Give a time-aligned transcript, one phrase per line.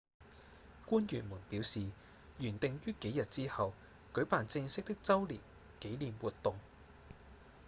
[0.87, 1.85] 官員們表示
[2.39, 3.71] 原訂於幾日之後
[4.11, 5.39] 舉辦正式的週年
[5.79, 6.55] 紀念活動